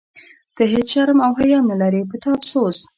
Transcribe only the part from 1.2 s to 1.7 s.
او حیا